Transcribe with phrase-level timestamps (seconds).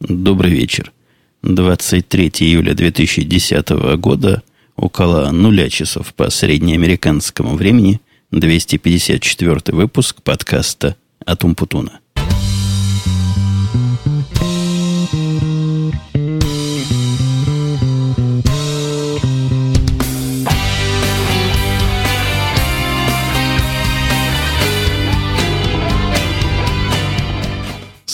[0.00, 0.92] Добрый вечер.
[1.42, 3.68] 23 июля 2010
[3.98, 4.42] года,
[4.74, 12.00] около нуля часов по среднеамериканскому времени, 254 выпуск подкаста «Атумпутуна».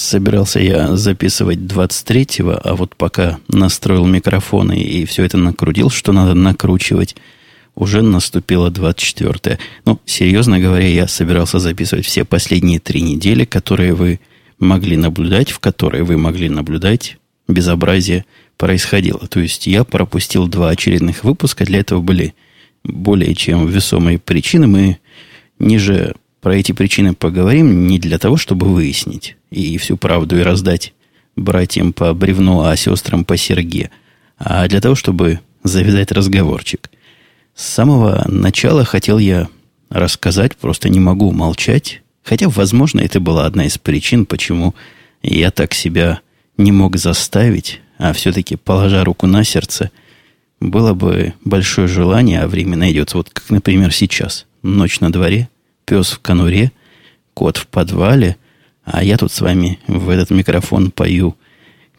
[0.06, 6.34] Собирался я записывать 23-го, а вот пока настроил микрофоны и все это накрутил, что надо
[6.34, 7.16] накручивать,
[7.74, 9.58] уже наступило 24-е.
[9.84, 14.20] Ну, серьезно говоря, я собирался записывать все последние три недели, которые вы
[14.58, 18.24] могли наблюдать, в которые вы могли наблюдать безобразие
[18.56, 19.26] происходило.
[19.28, 22.34] То есть я пропустил два очередных выпуска, для этого были
[22.82, 24.66] более чем весомые причины.
[24.66, 24.98] Мы
[25.58, 26.14] ниже
[26.46, 30.94] про эти причины поговорим не для того, чтобы выяснить и всю правду и раздать
[31.34, 33.90] братьям по бревну, а сестрам по серге,
[34.38, 36.88] а для того, чтобы завязать разговорчик.
[37.56, 39.48] С самого начала хотел я
[39.90, 44.72] рассказать, просто не могу молчать, хотя, возможно, это была одна из причин, почему
[45.24, 46.20] я так себя
[46.58, 49.90] не мог заставить, а все-таки, положа руку на сердце,
[50.60, 55.48] было бы большое желание, а время найдется, вот как, например, сейчас, ночь на дворе–
[55.86, 56.72] пес в конуре,
[57.32, 58.36] кот в подвале,
[58.84, 61.36] а я тут с вами в этот микрофон пою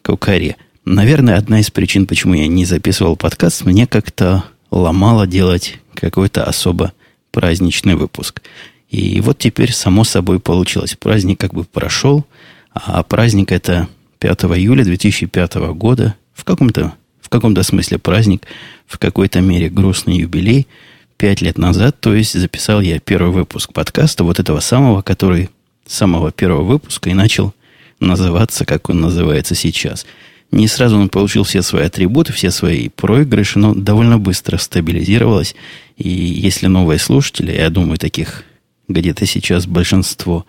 [0.02, 0.56] кукаре.
[0.84, 6.92] Наверное, одна из причин, почему я не записывал подкаст, мне как-то ломало делать какой-то особо
[7.30, 8.42] праздничный выпуск.
[8.90, 10.94] И вот теперь, само собой, получилось.
[10.94, 12.24] Праздник как бы прошел,
[12.72, 16.14] а праздник это 5 июля 2005 года.
[16.34, 18.46] В каком-то в каком-то смысле праздник,
[18.86, 20.66] в какой-то мере грустный юбилей–
[21.18, 25.50] пять лет назад, то есть записал я первый выпуск подкаста, вот этого самого, который
[25.84, 27.52] самого первого выпуска и начал
[28.00, 30.06] называться, как он называется сейчас.
[30.52, 35.54] Не сразу он получил все свои атрибуты, все свои проигрыши, но довольно быстро стабилизировалось.
[35.96, 38.44] И если новые слушатели, я думаю, таких
[38.86, 40.46] где-то сейчас большинство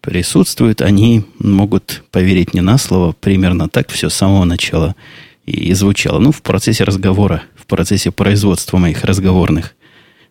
[0.00, 4.96] присутствует, они могут поверить не на слово, примерно так все с самого начала
[5.44, 6.18] и звучало.
[6.18, 9.74] Ну, в процессе разговора, в процессе производства моих разговорных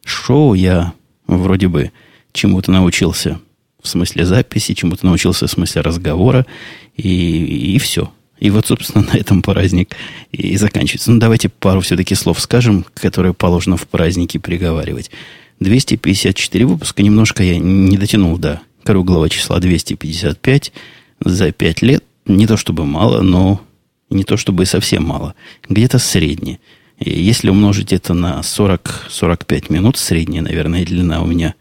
[0.09, 0.94] шоу я
[1.28, 1.91] вроде бы
[2.31, 3.40] чему-то научился
[3.81, 6.45] в смысле записи, чему-то научился в смысле разговора,
[6.95, 8.12] и, и все.
[8.40, 9.95] И вот, собственно, на этом праздник
[10.31, 11.12] и заканчивается.
[11.12, 15.12] Ну, давайте пару все-таки слов скажем, которые положено в праздники приговаривать.
[15.59, 20.72] 254 выпуска, немножко я не дотянул до круглого числа 255
[21.19, 22.03] за 5 лет.
[22.25, 23.62] Не то чтобы мало, но
[24.09, 25.34] не то чтобы совсем мало.
[25.68, 26.59] Где-то среднее.
[26.99, 31.53] И если умножить это на 40-45 минут, средняя, наверное, длина у меня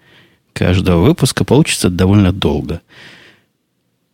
[0.53, 2.81] каждого выпуска, получится довольно долго.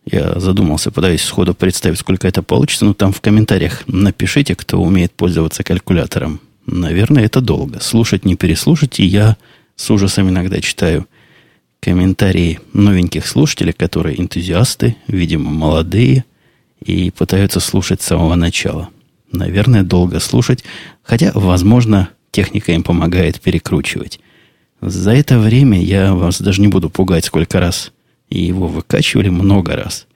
[0.05, 2.83] Я задумался, пытаюсь сходу представить, сколько это получится.
[2.83, 6.41] Ну, там в комментариях напишите, кто умеет пользоваться калькулятором.
[6.65, 7.79] Наверное, это долго.
[7.79, 8.99] Слушать, не переслушать.
[8.99, 9.37] И я
[9.77, 11.07] с ужасом иногда читаю
[11.79, 16.25] комментарии новеньких слушателей, которые энтузиасты, видимо, молодые,
[16.83, 18.89] и пытаются слушать с самого начала.
[19.33, 20.63] Наверное, долго слушать,
[21.01, 24.19] хотя, возможно, техника им помогает перекручивать.
[24.79, 27.91] За это время я вас даже не буду пугать, сколько раз
[28.29, 30.07] его выкачивали, много раз.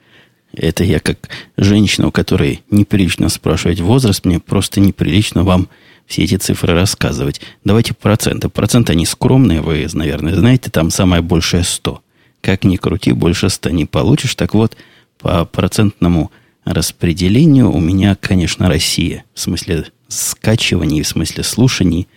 [0.52, 5.68] Это я как женщина, у которой неприлично спрашивать возраст, мне просто неприлично вам
[6.06, 7.40] все эти цифры рассказывать.
[7.64, 8.48] Давайте проценты.
[8.48, 12.02] Проценты, они скромные, вы, наверное, знаете, там самое большее 100.
[12.40, 14.34] Как ни крути, больше 100 не получишь.
[14.36, 14.76] Так вот,
[15.18, 16.30] по процентному
[16.72, 19.24] распределению у меня, конечно, Россия.
[19.34, 22.08] В смысле скачиваний, в смысле слушаний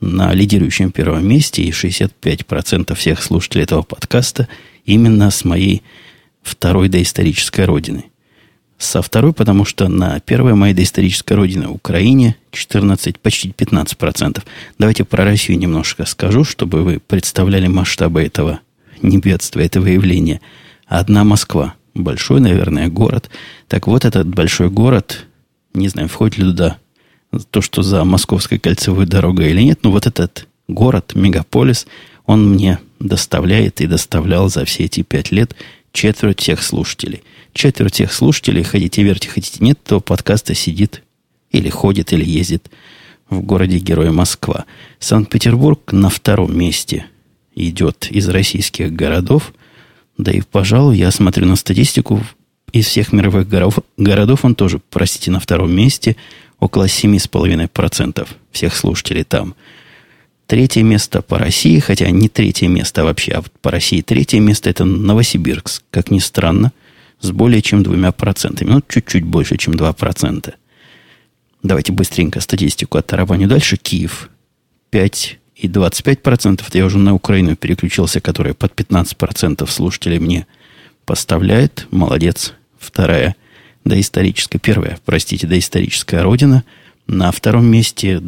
[0.00, 1.62] на лидирующем первом месте.
[1.62, 4.48] И 65% всех слушателей этого подкаста
[4.84, 5.82] именно с моей
[6.42, 8.04] второй доисторической родины.
[8.76, 14.42] Со второй, потому что на первой моей доисторической родине Украине 14, почти 15%.
[14.78, 18.60] Давайте про Россию немножко скажу, чтобы вы представляли масштабы этого
[19.00, 20.40] небедствия, этого явления.
[20.86, 23.30] Одна Москва– большой, наверное, город.
[23.68, 25.26] Так вот, этот большой город,
[25.72, 26.78] не знаю, входит ли туда
[27.50, 31.86] то, что за Московской кольцевой дорогой или нет, но вот этот город, мегаполис,
[32.26, 35.54] он мне доставляет и доставлял за все эти пять лет
[35.92, 37.22] четверть всех слушателей.
[37.52, 41.02] Четверть всех слушателей, хотите верьте, хотите нет, то подкаста сидит
[41.50, 42.70] или ходит, или ездит
[43.28, 44.64] в городе Героя Москва.
[44.98, 47.06] Санкт-Петербург на втором месте
[47.54, 49.52] идет из российских городов–
[50.16, 52.22] да и, пожалуй, я смотрю на статистику
[52.72, 56.16] из всех мировых городов, городов он тоже, простите, на втором месте,
[56.58, 59.54] около 7,5% всех слушателей там.
[60.46, 64.84] Третье место по России, хотя не третье место вообще, а по России третье место это
[64.84, 66.72] Новосибирск, как ни странно.
[67.20, 68.70] с более чем двумя процентами.
[68.70, 70.52] Ну, чуть-чуть больше, чем 2%.
[71.62, 73.78] Давайте быстренько статистику оттарабаню дальше.
[73.78, 74.28] Киев
[74.90, 76.62] 5 и 25%.
[76.66, 80.46] Это я уже на Украину переключился, которая под 15% слушателей мне
[81.06, 81.86] поставляет.
[81.90, 82.54] Молодец.
[82.78, 83.34] Вторая
[83.84, 86.64] доисторическая, первая, простите, доисторическая родина.
[87.06, 88.22] На втором месте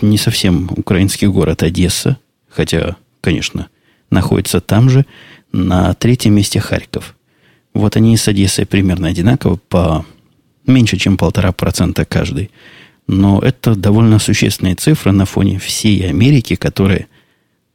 [0.00, 2.18] не совсем украинский город Одесса,
[2.48, 3.68] хотя, конечно,
[4.10, 5.06] находится там же.
[5.52, 7.14] На третьем месте Харьков.
[7.72, 10.04] Вот они с Одессой примерно одинаково, по
[10.66, 12.50] меньше, чем полтора процента каждый.
[13.06, 17.06] Но это довольно существенные цифры на фоне всей Америки, которая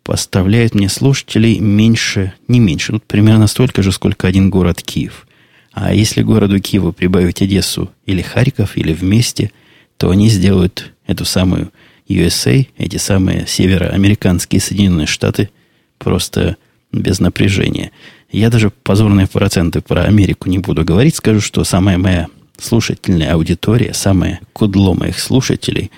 [0.04, 5.28] поставляет мне слушателей меньше, не меньше, тут примерно столько же, сколько один город Киев.
[5.72, 9.52] А если городу Киеву прибавить Одессу или Харьков, или вместе,
[9.98, 11.72] то они сделают эту самую
[12.10, 15.50] USA, эти самые североамериканские Соединенные Штаты,
[15.98, 16.58] просто
[16.92, 17.92] без напряжения.
[18.32, 22.28] Я даже позорные проценты про Америку не буду говорить, скажу, что самая моя
[22.62, 25.92] слушательная аудитория, самое кудло моих слушателей,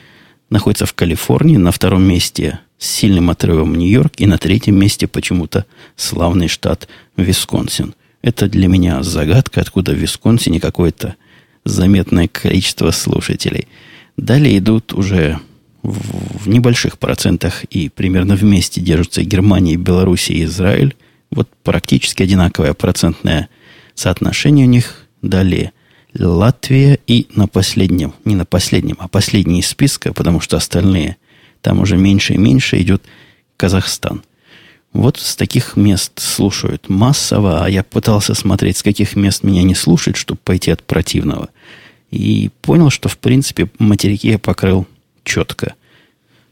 [0.49, 5.65] находится в Калифорнии, на втором месте с сильным отрывом Нью-Йорк, и на третьем месте почему-то
[5.95, 6.87] славный штат
[7.17, 7.95] Висконсин.
[8.21, 11.15] Это для меня загадка, откуда в Висконсине какое-то
[11.65, 13.67] заметное количество слушателей.
[14.15, 15.39] Далее идут уже
[15.81, 20.95] в, в небольших процентах и примерно вместе держатся Германия, Белоруссия и Израиль.
[21.31, 23.49] Вот практически одинаковое процентное
[23.95, 25.07] соотношение у них.
[25.21, 25.73] Далее–
[26.17, 31.17] Латвия и на последнем, не на последнем, а последний из списка, потому что остальные,
[31.61, 33.03] там уже меньше и меньше идет
[33.57, 34.23] Казахстан.
[34.91, 39.73] Вот с таких мест слушают массово, а я пытался смотреть, с каких мест меня не
[39.73, 41.49] слушают, чтобы пойти от противного.
[42.11, 44.85] И понял, что, в принципе, материки я покрыл
[45.23, 45.73] четко.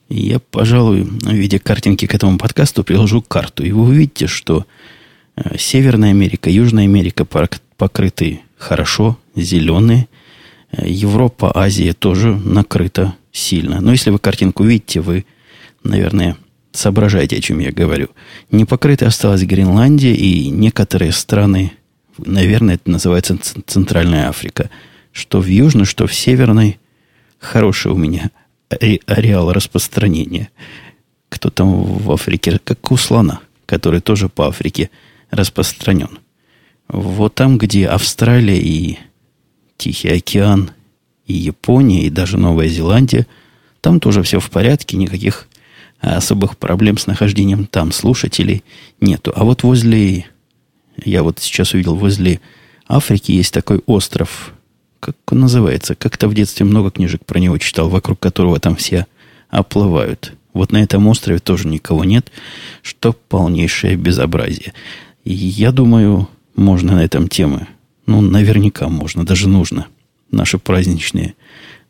[0.10, 3.64] И я, пожалуй, в виде картинки к этому подкасту приложу карту.
[3.64, 4.66] И вы увидите, что
[5.36, 7.26] э, Северная Америка, Южная Америка
[7.78, 10.08] покрыты хорошо, зеленые.
[10.72, 13.82] Европа, Азия тоже накрыта сильно.
[13.82, 15.26] Но если вы картинку видите, вы,
[15.84, 16.38] наверное,
[16.72, 18.10] соображаете, о чем я говорю.
[18.52, 21.74] Не покрытой осталась Гренландия и некоторые страны,
[22.18, 24.70] наверное, это называется Центральная Африка.
[25.12, 26.80] Что в Южной, что в Северной.
[27.40, 28.30] Хороший у меня
[28.70, 30.50] ареал распространения.
[31.28, 34.90] Кто там в Африке, как у слона, который тоже по Африке
[35.32, 36.20] распространен.
[36.92, 39.00] Вот там, где Австралия и
[39.78, 40.72] Тихий океан,
[41.26, 43.28] и Япония, и даже Новая Зеландия,
[43.80, 45.48] там тоже все в порядке, никаких
[46.02, 48.66] особых проблем с нахождением там слушателей
[49.00, 49.32] нету.
[49.34, 50.26] А вот возле,
[50.98, 52.42] я вот сейчас увидел, возле
[52.90, 54.54] Африки есть такой остров,
[55.00, 55.96] как он называется?
[55.96, 59.06] Как-то в детстве много книжек про него читал, вокруг которого там все
[59.50, 60.34] оплывают.
[60.54, 62.34] Вот на этом острове тоже никого нет,
[62.82, 64.74] что полнейшее безобразие.
[65.24, 67.68] И я думаю, можно на этом темы.
[68.06, 69.88] Ну, наверняка можно, даже нужно.
[70.32, 71.36] Наши праздничные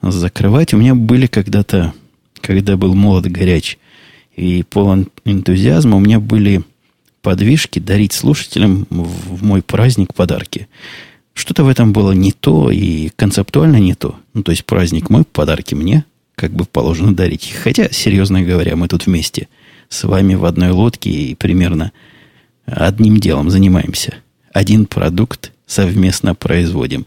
[0.01, 0.73] закрывать.
[0.73, 1.93] У меня были когда-то,
[2.41, 3.77] когда был молод горяч
[4.35, 6.63] и полон энтузиазма, у меня были
[7.21, 10.67] подвижки дарить слушателям в мой праздник подарки.
[11.33, 14.15] Что-то в этом было не то и концептуально не то.
[14.33, 16.03] Ну, то есть праздник мой, подарки мне,
[16.35, 17.53] как бы положено дарить.
[17.63, 19.47] Хотя, серьезно говоря, мы тут вместе
[19.87, 21.91] с вами в одной лодке и примерно
[22.65, 24.15] одним делом занимаемся–
[24.53, 27.05] один продукт совместно производим.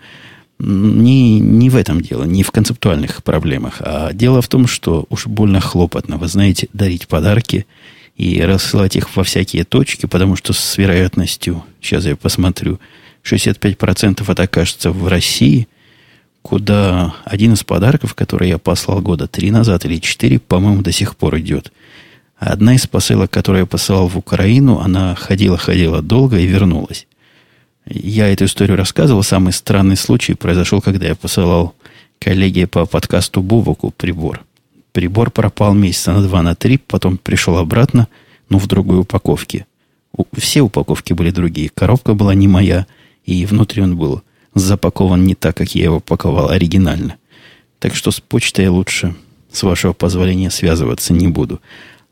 [0.58, 5.26] Не, не в этом дело, не в концептуальных проблемах, а дело в том, что уж
[5.26, 7.66] больно хлопотно, вы знаете, дарить подарки
[8.16, 12.78] и рассылать их во всякие точки, потому что с вероятностью, сейчас я посмотрю,
[13.25, 15.66] 65% это окажется в России,
[16.42, 21.16] куда один из подарков, который я послал года три назад или четыре, по-моему, до сих
[21.16, 21.73] пор идет.
[22.38, 27.07] Одна из посылок, которую я посылал в Украину, она ходила-ходила долго и вернулась.
[27.87, 29.23] Я эту историю рассказывал.
[29.23, 31.75] Самый странный случай произошел, когда я посылал
[32.19, 34.43] коллеге по подкасту Бубоку прибор.
[34.93, 38.09] Прибор пропал месяца на два, на три, потом пришел обратно,
[38.49, 39.67] но в другой упаковке.
[40.33, 41.69] Все упаковки были другие.
[41.69, 42.87] Коробка была не моя,
[43.25, 44.23] и внутри он был
[44.55, 47.17] запакован не так, как я его паковал оригинально.
[47.81, 49.14] Так что с почтой лучше,
[49.50, 51.61] с вашего позволения, связываться не буду.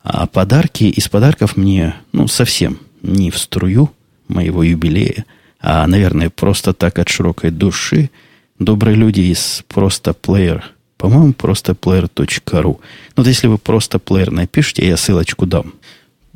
[0.03, 3.89] А подарки из подарков мне, ну, совсем не в струю
[4.27, 5.25] моего юбилея–
[5.63, 8.09] а, наверное, просто так от широкой души
[8.59, 10.61] добрые люди из просто player,
[10.97, 12.61] по-моему, просто player.ru.
[12.61, 12.77] Ну,
[13.15, 15.73] вот если вы просто player напишите, я ссылочку дам.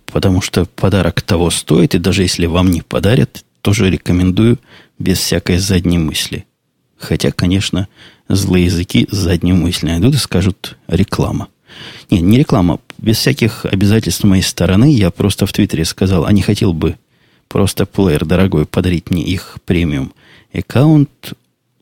[0.06, 4.60] Потому что подарок того стоит, и даже если вам не подарят, тоже рекомендую
[4.98, 6.46] без всякой задней мысли.
[6.98, 7.90] Хотя, конечно,
[8.30, 11.50] злые языки заднюю мысль найдут и скажут реклама.
[12.10, 12.80] Не, не реклама.
[12.98, 16.96] Без всяких обязательств моей стороны я просто в Твиттере сказал, а не хотел бы
[17.48, 20.14] просто плеер дорогой подарить мне их премиум
[20.54, 21.34] аккаунт,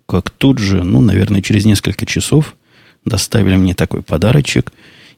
[0.07, 2.55] как тут же, ну, наверное, через несколько часов
[3.05, 4.72] доставили мне такой подарочек.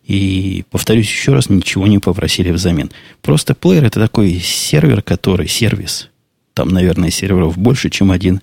[0.05, 2.91] И, повторюсь еще раз, ничего не попросили взамен.
[3.21, 6.09] Просто плеер это такой сервер, который, сервис,
[6.53, 8.41] там, наверное, серверов больше, чем один.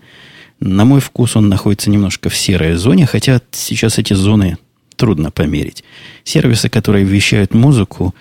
[0.60, 4.58] На мой вкус он находится немножко в серой зоне, хотя сейчас эти зоны
[4.96, 5.84] трудно померить.
[6.22, 8.14] Сервисы, которые вещают музыку,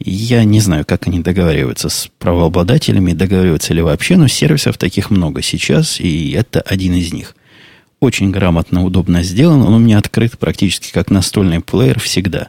[0.00, 5.42] я не знаю, как они договариваются с правообладателями, договариваются ли вообще, но сервисов таких много
[5.42, 7.34] сейчас, и это один из них.
[8.00, 9.62] Очень грамотно, удобно сделан.
[9.62, 12.48] Он у меня открыт практически как настольный плеер всегда.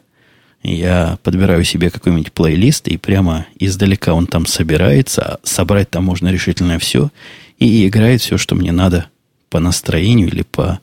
[0.63, 6.29] Я подбираю себе какой-нибудь плейлист, и прямо издалека он там собирается, а собрать там можно
[6.29, 7.11] решительно все,
[7.59, 9.07] и играет все, что мне надо
[9.49, 10.79] по настроению или по,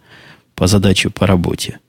[0.55, 1.81] по задаче по работе.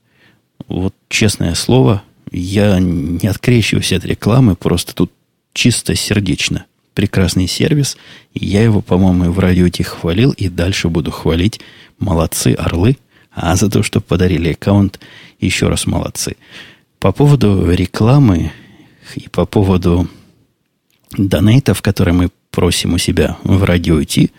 [0.66, 5.12] Вот честное слово, я не открещиваюсь от рекламы, просто тут
[5.52, 6.66] чисто сердечно.
[6.94, 7.96] Прекрасный сервис.
[8.34, 11.60] Я его, по-моему, в радио хвалил и дальше буду хвалить.
[11.98, 12.96] Молодцы, орлы.
[13.32, 15.00] А за то, что подарили аккаунт,
[15.40, 16.36] еще раз молодцы.
[17.00, 18.52] По поводу рекламы
[19.16, 20.08] и по поводу
[21.16, 24.30] донейтов, которые мы просим у себя в радио идти,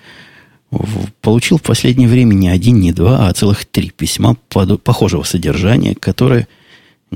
[1.21, 6.47] получил в последнее время не один, не два, а целых три письма похожего содержания, которые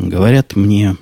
[0.08, 0.96] говорят мне,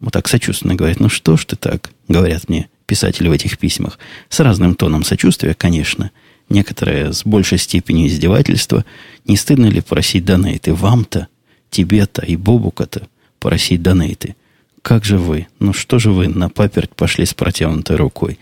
[0.00, 3.98] вот так сочувственно говорят, ну что ж ты так, говорят мне писатели в этих письмах,
[4.28, 6.10] с разным тоном сочувствия, конечно,
[6.48, 8.84] некоторые с большей степенью издевательства,
[9.24, 11.28] не стыдно ли просить донейты вам-то,
[11.70, 13.08] тебе-то и Бобука-то
[13.38, 14.36] просить донейты?
[14.82, 18.38] Как же вы, ну что же вы на паперть пошли с протянутой рукой?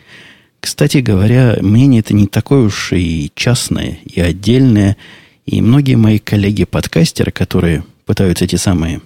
[0.61, 4.97] Кстати говоря, мнение это не такое уж и частное, и отдельное.
[5.47, 9.01] И многие мои коллеги-подкастеры, которые пытаются эти самые...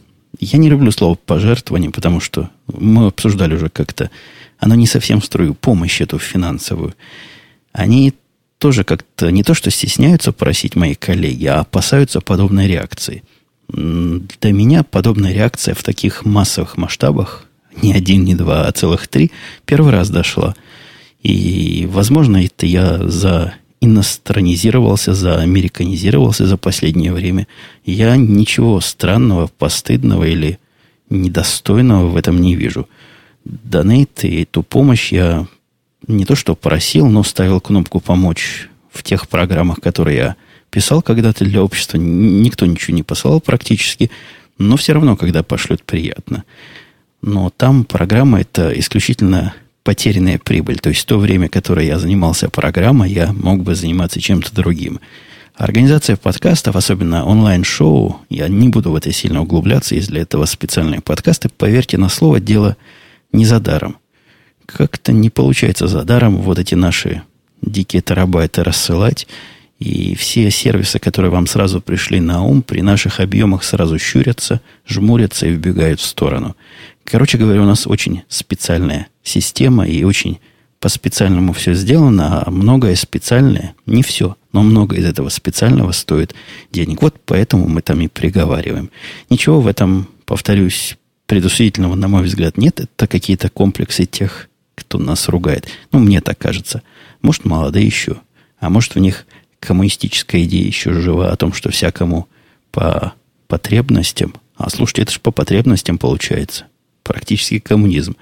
[0.44, 4.10] Я не люблю слово пожертвование, потому что мы обсуждали уже как-то.
[4.58, 6.94] Оно не совсем в струю помощь эту финансовую.
[7.72, 8.14] Они
[8.58, 13.22] тоже как-то не то что стесняются просить мои коллеги, а опасаются подобной реакции.
[13.68, 17.46] Для меня подобная реакция в таких массовых масштабах,
[17.82, 19.32] не один, не два, а целых три,
[19.64, 20.54] первый раз дошла–
[21.24, 27.46] и, возможно, это я за иностранизировался, за американизировался за последнее время.
[27.84, 30.58] Я ничего странного, постыдного или
[31.10, 32.88] недостойного в этом не вижу.
[33.44, 35.46] Донейт и эту помощь я
[36.06, 40.36] не то что просил, но ставил кнопку «Помочь» в тех программах, которые я
[40.70, 41.98] писал когда-то для общества.
[41.98, 44.10] Никто ничего не посылал практически,
[44.58, 46.44] но все равно, когда пошлют, приятно.
[47.22, 50.80] Но там программа это исключительно потерянная прибыль.
[50.80, 54.98] То есть то время, которое я занимался программой, я мог бы заниматься чем-то другим.
[55.54, 61.00] Организация подкастов, особенно онлайн-шоу, я не буду в это сильно углубляться, есть для этого специальные
[61.00, 61.48] подкасты.
[61.48, 62.76] Поверьте на слово, дело
[63.32, 63.98] не за даром.
[64.66, 67.22] Как-то не получается за даром вот эти наши
[67.62, 69.28] дикие терабайты рассылать.
[69.78, 75.46] И все сервисы, которые вам сразу пришли на ум, при наших объемах сразу щурятся, жмурятся
[75.46, 76.56] и вбегают в сторону.
[77.04, 80.38] Короче говоря, у нас очень специальная система и очень
[80.78, 86.35] по-специальному все сделано, а многое специальное, не все, но много из этого специального стоит
[86.71, 87.00] денег.
[87.02, 88.90] Вот поэтому мы там и приговариваем.
[89.31, 92.81] Ничего в этом, повторюсь, предусудительного, на мой взгляд, нет.
[92.81, 95.69] Это какие-то комплексы тех, кто нас ругает.
[95.90, 96.83] Ну, мне так кажется.
[97.23, 98.16] Может, молодые еще.
[98.59, 99.26] А может, в них
[99.61, 102.28] коммунистическая идея еще жива о том, что всякому
[102.71, 103.14] по
[103.49, 104.35] потребностям.
[104.57, 106.66] А слушайте, это же по потребностям получается
[107.02, 108.16] практически коммунизм.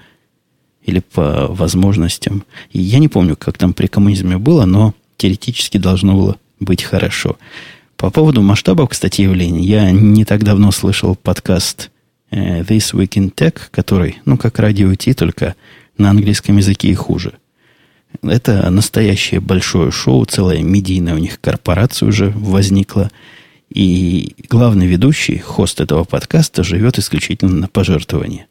[0.83, 2.43] Или по возможностям.
[2.71, 7.37] И я не помню, как там при коммунизме было, но теоретически должно было быть хорошо.
[7.95, 11.89] По поводу масштабов, кстати, явлений, я не так давно слышал подкаст
[12.31, 15.55] э, This Week in Tech, который, ну, как радио Ти, только
[15.97, 17.33] на английском языке и хуже.
[18.21, 23.09] Это настоящее большое шоу, целая медийная у них корпорация уже возникла.
[23.73, 28.47] И главный ведущий, хост этого подкаста, живет исключительно на пожертвования.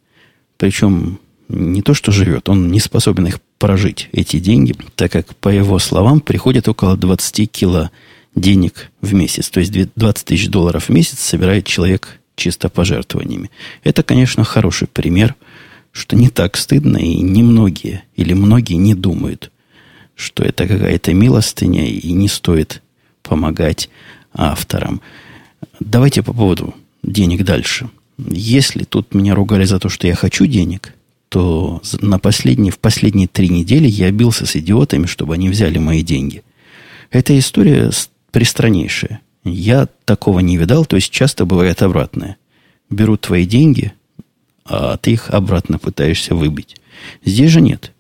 [0.57, 1.21] Причем
[1.53, 5.79] не то, что живет, он не способен их прожить, эти деньги, так как, по его
[5.79, 7.91] словам, приходит около 20 кило
[8.35, 9.51] денег в месяц.
[9.51, 13.51] То есть 20 тысяч долларов в месяц собирает человек чисто пожертвованиями.
[13.85, 15.35] Это, конечно, хороший пример,
[15.93, 19.53] что не так стыдно, и немногие или многие не думают,
[20.17, 22.83] что это какая-то милостыня, и не стоит
[23.23, 23.91] помогать
[24.33, 25.01] авторам.
[25.79, 27.91] Давайте по поводу денег дальше–
[28.29, 30.95] если тут меня ругали за то, что я хочу денег,
[31.33, 36.03] то на последние, в последние три недели я бился с идиотами, чтобы они взяли мои
[36.03, 36.43] деньги.
[37.11, 37.91] Эта история
[38.33, 39.23] пристраннейшая.
[39.43, 42.37] Я такого не видал, то есть часто бывает обратное.
[42.91, 43.95] Берут твои деньги,
[44.67, 46.77] а ты их обратно пытаешься выбить.
[47.25, 47.93] Здесь же нет.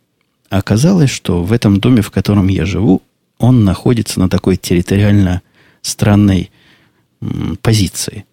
[0.51, 3.01] Оказалось, что в этом доме, в котором я живу,
[3.39, 5.41] он находится на такой территориально
[5.81, 6.51] странной
[7.23, 8.27] м, позиции.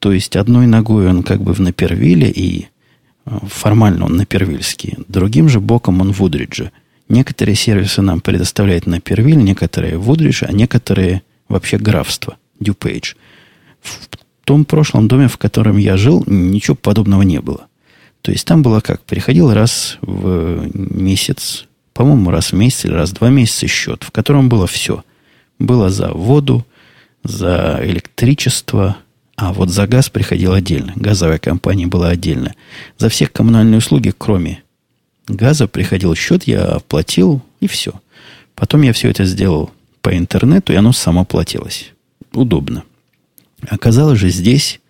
[0.00, 2.66] То есть одной ногой он как бы в Напервиле, и
[3.48, 6.72] формально он напервильский, другим же боком он в Удридже.
[7.08, 13.14] Некоторые сервисы нам предоставляют Напервиль, некоторые в Удридже, а некоторые вообще графство, Дюпейдж.
[13.80, 14.08] В
[14.44, 17.66] том прошлом доме, в котором я жил, ничего подобного не было.
[18.22, 19.02] То есть там было как?
[19.02, 24.10] Приходил раз в месяц, по-моему, раз в месяц или раз в два месяца счет, в
[24.10, 25.04] котором было все.
[25.58, 26.66] Было за воду,
[27.24, 28.96] за электричество,
[29.38, 30.92] а вот за газ приходил отдельно.
[30.96, 32.56] Газовая компания была отдельно.
[32.98, 34.64] За все коммунальные услуги, кроме
[35.28, 37.92] газа, приходил счет, я оплатил, и все.
[38.56, 39.70] Потом я все это сделал
[40.02, 41.92] по интернету, и оно само платилось.
[42.32, 42.82] Удобно.
[43.68, 44.80] Оказалось же здесь,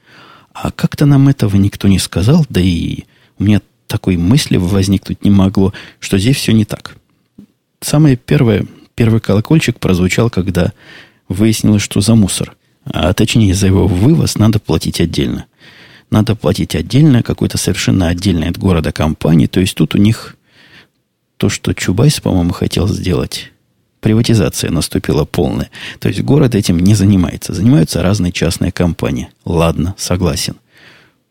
[0.55, 3.05] а как-то нам этого никто не сказал, да и
[3.39, 6.97] у меня такой мысли возникнуть не могло, что здесь все не так.
[7.83, 8.65] Самое первое,
[8.95, 10.73] первый колокольчик прозвучал, когда
[11.29, 12.57] выяснилось, что за мусор
[12.93, 15.47] а точнее за его вывоз надо платить отдельно.
[16.11, 19.47] Надо платить отдельно какой-то совершенно отдельной от города компании.
[19.47, 20.37] То есть тут у них
[21.37, 23.53] то, что Чубайс, по-моему, хотел сделать,
[24.01, 25.71] приватизация наступила полная.
[26.01, 27.53] То есть город этим не занимается.
[27.53, 29.29] Занимаются разные частные компании.
[29.45, 30.57] Ладно, согласен.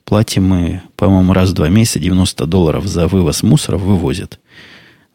[0.06, 4.40] Платим мы, по-моему, раз в два месяца 90 долларов за вывоз мусора вывозят.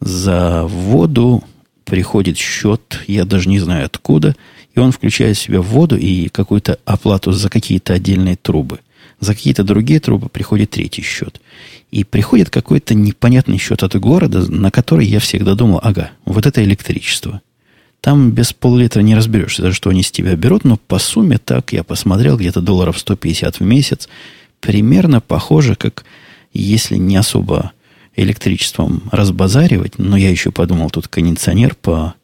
[0.00, 1.44] За воду
[1.84, 4.34] приходит счет, я даже не знаю откуда–
[4.74, 8.80] и он включает в себя воду и какую-то оплату за какие-то отдельные трубы.
[9.20, 11.40] За какие-то другие трубы приходит третий счет.
[11.90, 16.64] И приходит какой-то непонятный счет от города, на который я всегда думал, ага, вот это
[16.64, 17.42] электричество.
[18.00, 21.72] Там без пол-литра не разберешься, за что они с тебя берут, но по сумме так
[21.72, 24.08] я посмотрел, где-то долларов 150 в месяц.
[24.58, 26.04] Примерно похоже, как
[26.52, 27.72] если не особо
[28.16, 32.14] электричеством разбазаривать, но я еще подумал, тут кондиционер по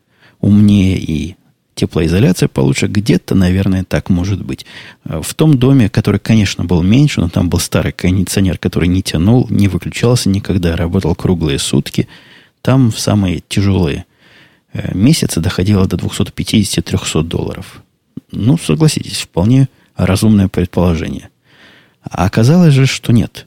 [0.41, 1.37] умнее и
[1.79, 4.67] теплоизоляция получше, где-то, наверное, так может быть.
[5.05, 9.03] Э, в том доме, который, конечно, был меньше, но там был старый кондиционер, который не
[9.03, 12.09] тянул, не выключался никогда, работал круглые сутки,
[12.63, 14.07] там в самые тяжелые
[14.73, 17.83] э, месяцы доходило до 250-300 долларов.
[18.33, 21.31] Ну, согласитесь, вполне разумное предположение.
[22.03, 23.47] А оказалось же, что нет.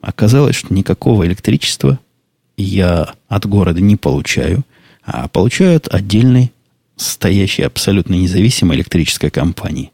[0.00, 1.98] Оказалось, что никакого электричества
[2.56, 4.62] я от города не получаю,
[5.04, 6.52] а получаю от отдельной
[6.96, 9.92] стоящей абсолютно независимой электрической компании.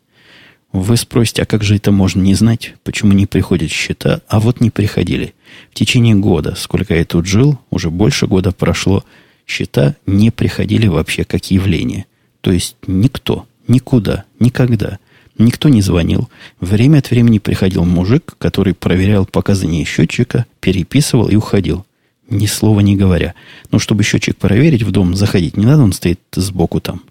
[0.73, 2.75] Вы спросите, а как же это можно не знать?
[2.83, 4.23] Почему не приходят счета?
[4.27, 5.35] А вот не приходили.
[5.71, 9.05] В течение года, сколько я тут жил, уже больше года прошло,
[9.47, 12.07] счета не приходили вообще как явление.
[12.41, 14.99] То есть никто, никуда, никогда.
[15.37, 16.31] Никто не звонил.
[16.61, 21.85] Время от времени приходил мужик, который проверял показания счетчика, переписывал и уходил
[22.33, 23.35] ни слова не говоря.
[23.71, 27.03] Но чтобы счетчик проверить, в дом заходить не надо, он стоит сбоку там.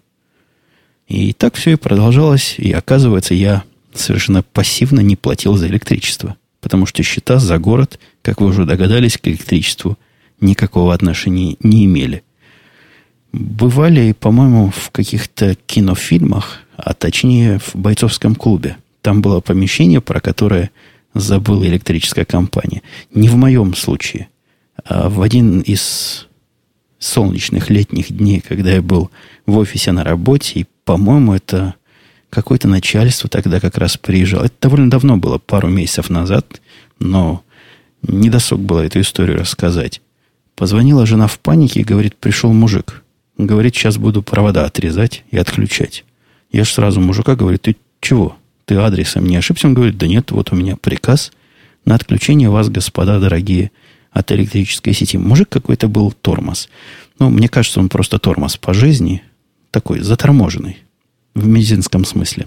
[1.08, 2.54] И так все и продолжалось.
[2.58, 6.36] И оказывается, я совершенно пассивно не платил за электричество.
[6.60, 9.98] Потому что счета за город, как вы уже догадались, к электричеству
[10.40, 12.22] никакого отношения не имели.
[13.32, 18.76] Бывали, по-моему, в каких-то кинофильмах, а точнее в бойцовском клубе.
[19.00, 20.70] Там было помещение, про которое
[21.14, 22.82] забыла электрическая компания.
[23.14, 24.28] Не в моем случае.
[24.84, 26.28] А в один из
[26.98, 29.10] солнечных летних дней, когда я был
[29.46, 31.74] в офисе на работе, и, по-моему, это
[32.30, 34.44] какое-то начальство тогда как раз приезжало.
[34.44, 36.60] Это довольно давно было, пару месяцев назад,
[36.98, 37.42] но
[38.02, 40.00] не досуг было эту историю рассказать.
[40.56, 43.02] Позвонила жена в панике и говорит, пришел мужик.
[43.36, 46.04] Говорит, сейчас буду провода отрезать и отключать.
[46.50, 48.36] Я же сразу мужика говорю, ты чего?
[48.64, 49.66] Ты адресом не ошибся?
[49.66, 51.32] Он говорит, да нет, вот у меня приказ
[51.84, 53.72] на отключение вас, господа дорогие,
[54.12, 55.16] от электрической сети.
[55.16, 56.68] Мужик какой-то был тормоз.
[57.18, 59.22] Ну, мне кажется, он просто тормоз по жизни.
[59.70, 60.78] Такой заторможенный.
[61.34, 62.46] В медицинском смысле.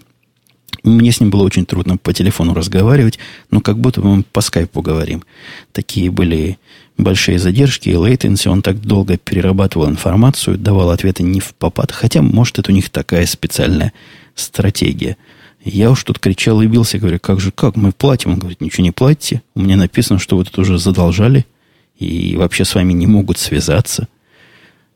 [0.83, 3.17] Мне с ним было очень трудно по телефону разговаривать,
[3.49, 5.23] но как будто мы по скайпу говорим.
[5.71, 6.59] Такие были
[6.97, 8.47] большие задержки и лейтенси.
[8.47, 11.91] Он так долго перерабатывал информацию, давал ответы не в попад.
[11.91, 13.93] Хотя, может, это у них такая специальная
[14.35, 15.17] стратегия.
[15.63, 18.33] Я уж тут кричал и бился, говорю, как же, как, мы платим?
[18.33, 19.41] Он говорит, ничего не платите.
[19.55, 21.47] У меня написано, что вы тут уже задолжали
[21.97, 24.07] и вообще с вами не могут связаться.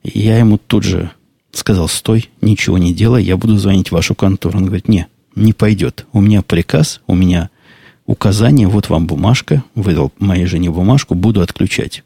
[0.04, 1.12] И я ему тут же
[1.52, 4.58] сказал, стой, ничего не делай, я буду звонить в вашу контору.
[4.58, 6.06] Он говорит, не, не пойдет.
[6.14, 7.50] У меня приказ, у меня
[8.06, 12.04] указание, вот вам бумажка, выдал моей жене бумажку, буду отключать.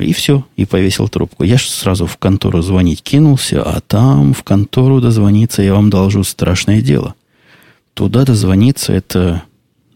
[0.00, 1.44] И все, и повесил трубку.
[1.44, 6.24] Я же сразу в контору звонить кинулся, а там в контору дозвониться, я вам должу
[6.24, 7.14] страшное дело.
[7.92, 9.42] Туда дозвониться, это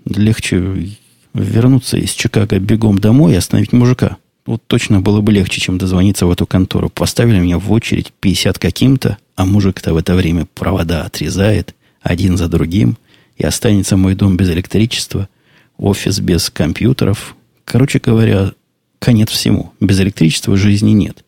[0.05, 0.91] легче
[1.39, 4.17] вернуться из Чикаго бегом домой и остановить мужика.
[4.47, 6.89] Вот точно было бы легче, чем дозвониться в эту контору.
[6.89, 12.49] Поставили меня в очередь 50 каким-то, а мужик-то в это время провода отрезает один за
[12.49, 12.97] другим,
[13.37, 15.29] и останется мой дом без электричества,
[15.77, 17.37] офис без компьютеров.
[17.65, 18.53] Короче говоря,
[18.99, 19.73] конец всему.
[19.81, 21.25] Без электричества жизни нет.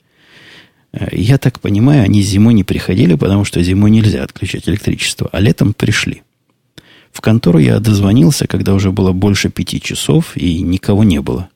[0.93, 5.41] Э, я так понимаю, они зимой не приходили, потому что зимой нельзя отключать электричество, а
[5.41, 6.23] летом пришли.
[7.13, 11.49] В контору я дозвонился, когда уже было больше пяти часов, и никого не было.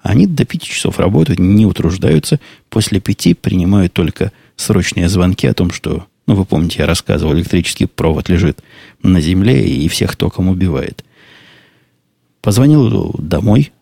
[0.00, 2.40] Они до пяти часов работают, не утруждаются.
[2.68, 7.86] После пяти принимают только срочные звонки о том, что, ну, вы помните, я рассказывал, электрический
[7.86, 8.62] провод лежит
[9.02, 11.04] на земле и всех током убивает.
[12.40, 13.72] Позвонил домой,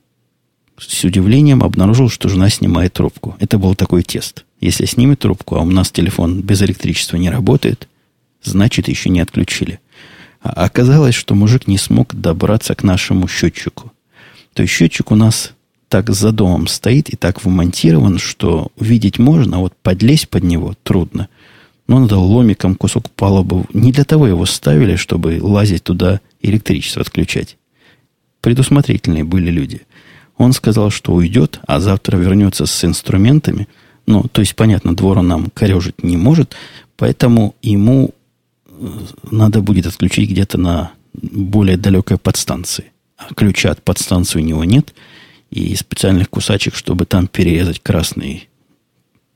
[0.78, 3.36] с удивлением обнаружил, что жена снимает трубку.
[3.38, 4.44] Это был такой тест.
[4.60, 7.88] Если снимет трубку, а у нас телефон без электричества не работает,
[8.42, 9.80] значит, еще не отключили.
[10.54, 13.92] А оказалось, что мужик не смог добраться к нашему счетчику.
[14.52, 15.52] То есть счетчик у нас
[15.88, 20.74] так за домом стоит и так вмонтирован, что увидеть можно, а вот подлезть под него
[20.82, 21.28] трудно.
[21.88, 23.64] Но надо ломиком кусок палубы.
[23.72, 27.56] Не для того его ставили, чтобы лазить туда электричество отключать.
[28.40, 29.82] Предусмотрительные были люди.
[30.36, 33.68] Он сказал, что уйдет, а завтра вернется с инструментами.
[34.06, 36.54] Ну, то есть, понятно, двор он нам корежить не может,
[36.96, 38.12] поэтому ему
[39.30, 42.92] надо будет отключить где-то на более далекой подстанции.
[43.16, 44.94] А ключа от подстанции у него нет–
[45.50, 48.48] и специальных кусачек, чтобы там перерезать красный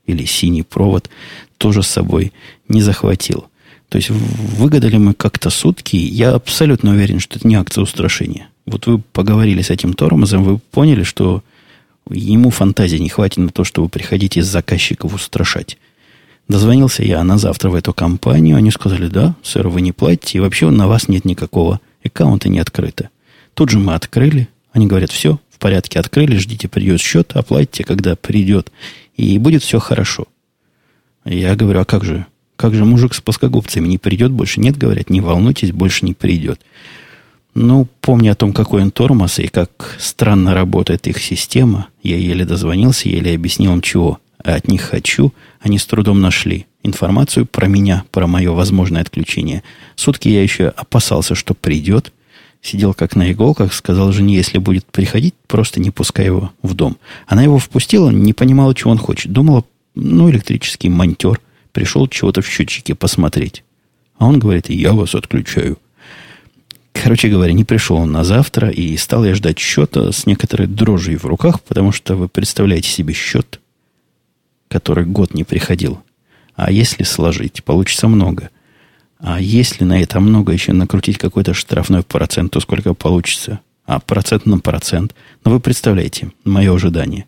[0.05, 1.09] или синий провод,
[1.57, 2.33] тоже с собой
[2.67, 3.45] не захватил.
[3.89, 5.95] То есть выгадали мы как-то сутки.
[5.95, 8.49] Я абсолютно уверен, что это не акция устрашения.
[8.65, 11.43] Вот вы поговорили с этим тормозом, вы поняли, что
[12.09, 15.77] ему фантазии не хватит на то, чтобы приходить из заказчиков устрашать.
[16.51, 18.57] Дозвонился я на завтра в эту компанию.
[18.57, 22.59] Они сказали, да, сэр, вы не платите, и вообще на вас нет никакого аккаунта не
[22.59, 23.09] открыто.
[23.53, 24.49] Тут же мы открыли.
[24.73, 28.69] Они говорят, все, порядке открыли, ждите, придет счет, оплатите, когда придет,
[29.15, 30.25] и будет все хорошо.
[31.23, 32.25] Я говорю, а как же,
[32.57, 34.59] как же мужик с плоскогубцами не придет больше?
[34.59, 36.59] Нет, говорят, не волнуйтесь, больше не придет.
[37.53, 42.43] Ну, помня о том, какой он тормоз и как странно работает их система, я еле
[42.43, 45.33] дозвонился, еле объяснил им, чего от них хочу.
[45.59, 49.63] Они с трудом нашли информацию про меня, про мое возможное отключение.
[49.95, 52.11] Сутки я еще опасался, что придет–
[52.61, 56.97] сидел как на иголках, сказал жене, если будет приходить, просто не пускай его в дом.
[57.27, 59.31] Она его впустила, не понимала, чего он хочет.
[59.31, 59.63] Думала,
[59.95, 61.41] ну, электрический монтер.
[61.71, 63.63] Пришел чего-то в счетчике посмотреть.
[64.17, 65.77] А он говорит, я вас отключаю.
[66.93, 71.17] Короче говоря, не пришел он на завтра, и стал я ждать счета с некоторой дрожью
[71.17, 73.60] в руках, потому что вы представляете себе счет,
[74.71, 76.01] который год не приходил.
[76.55, 78.49] А если сложить, получится много–
[79.21, 83.61] а если на это много еще накрутить какой-то штрафной процент, то сколько получится?
[83.85, 85.15] А процент на процент.
[85.43, 87.25] Но ну, вы представляете, мое ожидание.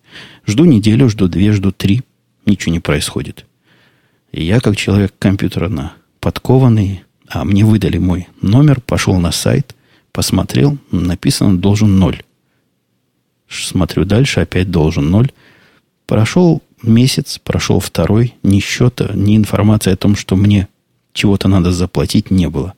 [0.48, 2.02] Жду неделю, жду две, жду три.
[2.46, 3.46] Ничего не происходит.
[4.32, 9.76] И я, как человек компьютерно подкованный, а мне выдали мой номер, пошел на сайт,
[10.12, 12.24] посмотрел, написано должен ноль.
[13.48, 15.32] Смотрю дальше, опять должен ноль.
[16.08, 20.68] Прошел месяц, прошел второй, ни счета, ни информации о том, что мне
[21.14, 22.74] чего-то надо заплатить, не было.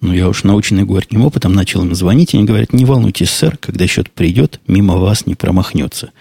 [0.00, 3.58] Но я уж наученный горьким опытом начал им звонить, и они говорят, не волнуйтесь, сэр,
[3.58, 6.12] когда счет придет, мимо вас не промахнется.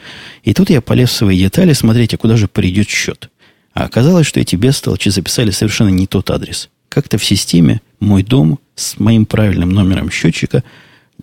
[0.44, 3.30] И тут я полез в свои детали, смотреть, а куда же придет счет.
[3.74, 6.70] А оказалось, что эти бестолчи записали совершенно не тот адрес.
[6.90, 10.64] Как-то в системе мой дом с моим правильным номером счетчика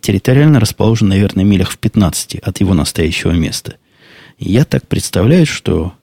[0.00, 3.76] территориально расположен, наверное, милях в 15 от его настоящего места.
[4.38, 5.94] Я так представляю, что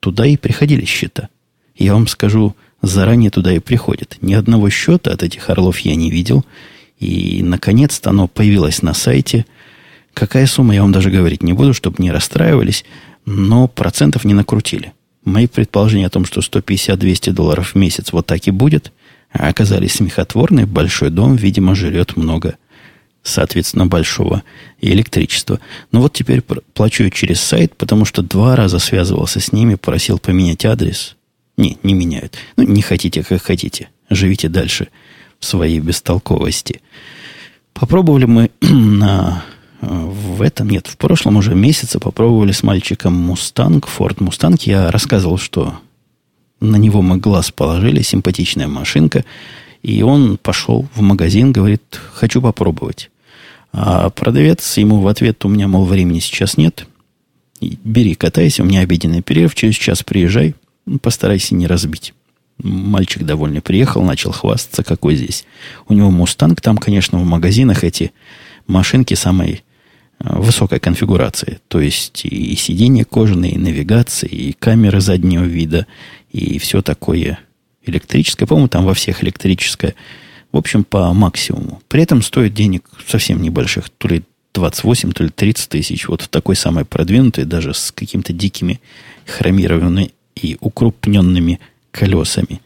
[0.00, 1.28] туда и приходили счета.
[1.76, 4.18] Я вам скажу, заранее туда и приходит.
[4.20, 6.44] Ни одного счета от этих орлов я не видел.
[6.98, 9.46] И, наконец-то, оно появилось на сайте.
[10.14, 12.84] Какая сумма, я вам даже говорить не буду, чтобы не расстраивались,
[13.24, 14.92] но процентов не накрутили.
[15.24, 18.92] Мои предположения о том, что 150-200 долларов в месяц вот так и будет,
[19.32, 20.66] оказались смехотворны.
[20.66, 22.56] Большой дом, видимо, жрет много,
[23.22, 24.42] соответственно, большого
[24.80, 25.60] электричества.
[25.92, 30.64] Но вот теперь плачу через сайт, потому что два раза связывался с ними, просил поменять
[30.64, 31.16] адрес.
[31.56, 32.36] Не, не меняют.
[32.56, 33.88] Ну, не хотите, как хотите.
[34.08, 34.88] Живите дальше
[35.38, 36.80] в своей бестолковости.
[37.74, 39.44] Попробовали мы на
[39.80, 44.62] в этом, нет, в прошлом уже месяце попробовали с мальчиком Мустанг, Форд Мустанг.
[44.62, 45.78] Я рассказывал, что
[46.60, 49.24] на него мы глаз положили, симпатичная машинка.
[49.82, 53.10] И он пошел в магазин, говорит, хочу попробовать.
[53.72, 56.86] А продавец ему в ответ, у меня, мол, времени сейчас нет.
[57.60, 60.54] Бери, катайся, у меня обеденный перерыв, через час приезжай.
[60.86, 62.14] Ну, постарайся не разбить.
[62.58, 65.44] Мальчик довольно приехал, начал хвастаться, какой здесь.
[65.88, 68.12] У него мустанг, там, конечно, в магазинах эти
[68.66, 69.62] машинки самой
[70.18, 71.60] э, высокой конфигурации.
[71.68, 75.86] То есть и сиденья кожаные, и навигация, и камеры заднего вида,
[76.32, 77.38] и все такое
[77.90, 78.46] электрическая.
[78.46, 79.94] По-моему, там во всех электрическая.
[80.52, 81.82] В общем, по максимуму.
[81.88, 83.90] При этом стоит денег совсем небольших.
[83.90, 84.22] То ли
[84.54, 86.08] 28, то ли 30 тысяч.
[86.08, 88.80] Вот в такой самой продвинутой, даже с какими-то дикими
[89.26, 91.60] хромированными и укрупненными
[91.92, 92.60] колесами.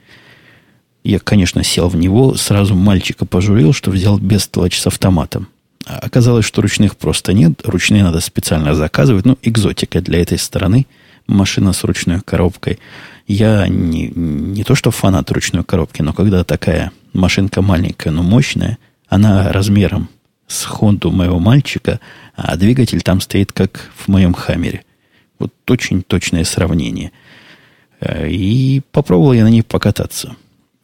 [1.03, 5.49] Я, конечно, сел в него, сразу мальчика пожурил, что взял без толочь с автоматом.
[5.87, 7.61] А оказалось, что ручных просто нет.
[7.65, 9.27] Ручные надо специально заказывать.
[9.27, 10.87] Ну, экзотика для этой стороны.
[11.27, 12.79] Машина с ручной коробкой.
[13.27, 18.79] Я не, не то что фанат ручной коробки, но когда такая машинка маленькая, но мощная,
[19.09, 20.09] она размером
[20.47, 22.01] с Хонду моего мальчика,
[22.37, 24.85] а двигатель там стоит как в моем Хаммере.
[25.39, 27.13] Вот очень точное сравнение.
[28.01, 30.37] Э, и попробовал я на ней покататься.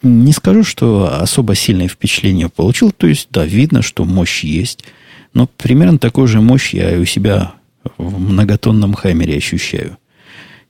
[0.02, 2.90] Не скажу, что особо сильное впечатление получил.
[2.90, 4.84] То есть, да, видно, что мощь есть.
[5.34, 7.52] Но примерно такую же мощь я и у себя
[7.98, 9.98] в многотонном Хаммере ощущаю.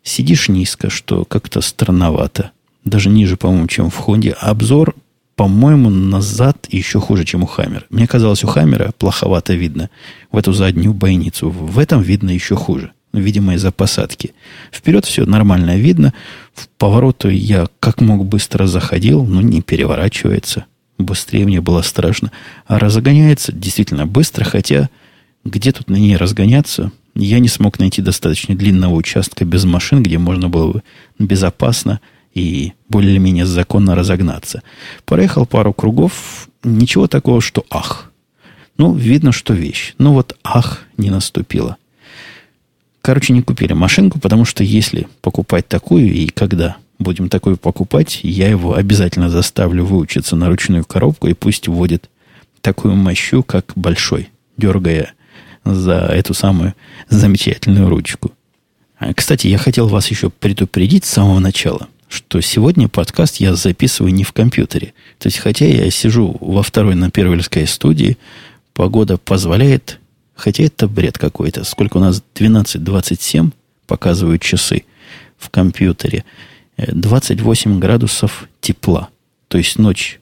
[0.02, 2.52] Сидишь низко, что как-то странновато.
[2.84, 4.32] Даже ниже, по-моему, чем в Хонде.
[4.32, 4.94] Обзор,
[5.36, 7.84] по-моему, назад еще хуже, чем у Хаммера.
[7.90, 9.90] Мне казалось, у Хаммера плоховато видно
[10.32, 11.50] в эту заднюю бойницу.
[11.50, 12.92] В этом видно еще хуже.
[13.12, 14.34] Видимо, из-за посадки.
[14.72, 16.14] Вперед все нормально видно.
[16.54, 20.66] В повороту я как мог быстро заходил, но не переворачивается.
[20.98, 22.30] Быстрее мне было страшно.
[22.66, 24.90] А разгоняется действительно быстро, хотя
[25.44, 26.92] где тут на ней разгоняться?
[27.14, 30.82] я не смог найти достаточно длинного участка без машин, где можно было бы
[31.18, 32.00] безопасно
[32.34, 34.62] и более-менее законно разогнаться.
[35.04, 38.12] Проехал пару кругов, ничего такого, что ах.
[38.76, 39.94] Ну, видно, что вещь.
[39.98, 41.76] Но вот ах не наступило.
[43.02, 48.48] Короче, не купили машинку, потому что если покупать такую и когда будем такую покупать, я
[48.48, 52.10] его обязательно заставлю выучиться на ручную коробку и пусть вводит
[52.60, 55.14] такую мощу, как большой, дергая
[55.64, 56.74] за эту самую
[57.08, 58.32] замечательную ручку.
[58.98, 64.12] А, кстати, я хотел вас еще предупредить с самого начала, что сегодня подкаст я записываю
[64.12, 64.94] не в компьютере.
[65.18, 68.18] То есть, хотя я сижу во второй на Первольской студии,
[68.74, 70.00] погода позволяет,
[70.34, 71.64] хотя это бред какой-то.
[71.64, 72.22] Сколько у нас?
[72.34, 73.52] 12.27
[73.86, 74.84] показывают часы
[75.38, 76.24] в компьютере.
[76.76, 79.08] 28 градусов тепла.
[79.48, 80.19] То есть ночь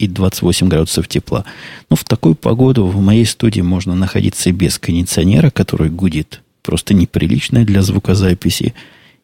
[0.00, 1.44] и 28 градусов тепла.
[1.90, 7.64] Но в такую погоду в моей студии можно находиться без кондиционера, который гудит просто неприлично
[7.64, 8.74] для звукозаписи,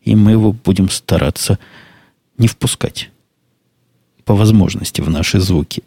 [0.03, 1.59] и мы его будем стараться
[2.37, 3.11] не впускать
[4.27, 5.83] по возможности в наши звуки.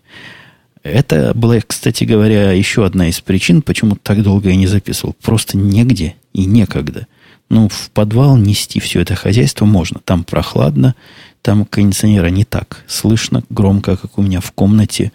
[0.82, 5.16] Это была, кстати говоря, еще одна из причин, почему так долго я не записывал.
[5.22, 7.06] Просто негде и некогда.
[7.50, 10.00] Ну, в подвал нести все это хозяйство можно.
[10.06, 10.96] Там прохладно,
[11.42, 15.12] там кондиционера не так слышно громко, как у меня в комнате.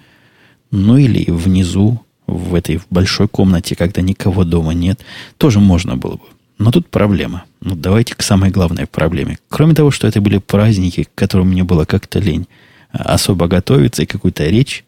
[0.70, 5.00] Ну или внизу, в этой большой комнате, когда никого дома нет,
[5.38, 6.24] тоже можно было бы.
[6.58, 7.44] Но тут проблема.
[7.60, 9.38] Ну, давайте к самой главной проблеме.
[9.48, 12.46] Кроме того, что это были праздники, к которым мне было как-то лень
[12.90, 14.84] особо готовиться и какую-то речь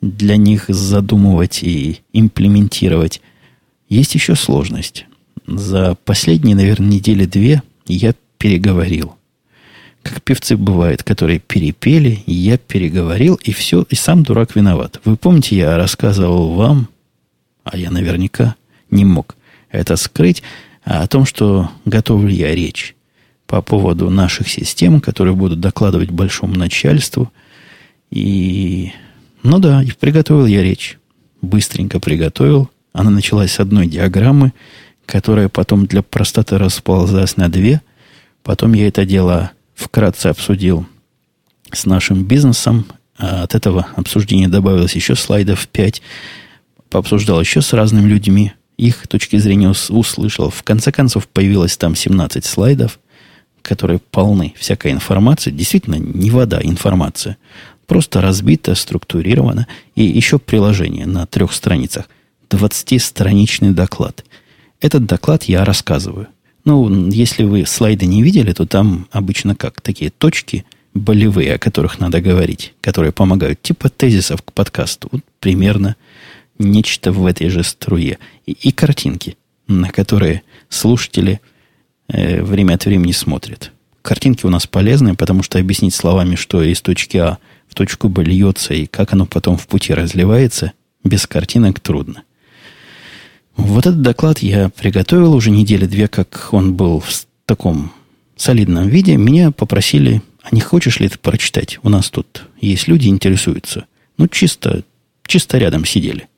[0.00, 3.20] для них задумывать и имплементировать,
[3.88, 5.06] есть еще сложность.
[5.46, 9.16] За последние, наверное, недели две я переговорил
[10.06, 15.00] как певцы бывают, которые перепели, я переговорил, и все, и сам дурак виноват.
[15.04, 16.88] Вы помните, я рассказывал вам,
[17.64, 18.54] а я наверняка
[18.90, 19.34] не мог
[19.70, 20.42] это скрыть,
[20.84, 22.94] о том, что готовлю я речь
[23.48, 27.32] по поводу наших систем, которые будут докладывать большому начальству.
[28.10, 28.92] И,
[29.42, 30.98] ну да, приготовил я речь.
[31.42, 32.70] Быстренько приготовил.
[32.92, 34.52] Она началась с одной диаграммы,
[35.06, 37.80] которая потом для простоты расползлась на две.
[38.42, 40.86] Потом я это дело вкратце обсудил
[41.72, 42.86] с нашим бизнесом.
[43.18, 46.02] А от этого обсуждения добавилось еще слайдов 5.
[46.90, 48.52] Пообсуждал еще с разными людьми.
[48.76, 50.50] Их точки зрения услышал.
[50.50, 52.98] В конце концов, появилось там 17 слайдов,
[53.62, 55.50] которые полны всякой информации.
[55.50, 57.38] Действительно, не вода, информация.
[57.86, 59.66] Просто разбито, структурировано.
[59.94, 62.08] И еще приложение на трех страницах.
[62.50, 64.24] 20-страничный доклад.
[64.80, 66.28] Этот доклад я рассказываю.
[66.64, 69.80] Ну, если вы слайды не видели, то там обычно как?
[69.80, 75.08] Такие точки болевые, о которых надо говорить, которые помогают, типа тезисов к подкасту.
[75.12, 75.96] Вот примерно
[76.58, 78.18] нечто в этой же струе.
[78.46, 79.36] И, и картинки,
[79.68, 81.40] на которые слушатели
[82.08, 83.72] э, время от времени смотрят.
[84.02, 88.22] Картинки у нас полезные, потому что объяснить словами, что из точки А в точку Б
[88.22, 90.72] льется и как оно потом в пути разливается,
[91.04, 92.22] без картинок трудно.
[93.56, 97.92] Вот этот доклад я приготовил уже недели две, как он был в таком
[98.36, 99.16] солидном виде.
[99.16, 101.78] Меня попросили, а не хочешь ли ты прочитать?
[101.82, 103.86] У нас тут есть люди, интересуются.
[104.18, 104.84] Ну, чисто,
[105.26, 106.28] чисто рядом сидели.